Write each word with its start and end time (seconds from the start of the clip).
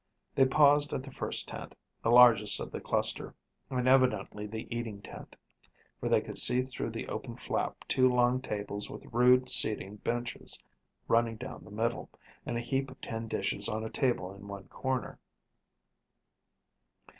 They 0.33 0.45
paused 0.45 0.93
at 0.93 1.03
the 1.03 1.11
first 1.11 1.47
tent, 1.47 1.75
the 2.01 2.09
largest 2.09 2.59
of 2.59 2.71
the 2.71 2.81
cluster, 2.81 3.35
and 3.69 3.87
evidently 3.87 4.47
the 4.47 4.67
eating 4.75 4.99
tent, 4.99 5.35
for 5.99 6.09
they 6.09 6.21
could 6.21 6.39
see 6.39 6.63
through 6.63 6.89
the 6.89 7.07
open 7.07 7.35
flap 7.35 7.75
two 7.87 8.09
long 8.09 8.41
tables 8.41 8.89
with 8.89 9.05
rude 9.13 9.47
seating 9.47 9.97
benches 9.97 10.59
running 11.07 11.37
down 11.37 11.63
the 11.63 11.69
middle, 11.69 12.09
and 12.47 12.57
a 12.57 12.61
heap 12.61 12.89
of 12.89 12.99
tin 12.99 13.27
dishes 13.27 13.69
on 13.69 13.83
a 13.85 13.91
table 13.91 14.33
in 14.33 14.47
one 14.47 14.67
corner. 14.69 15.19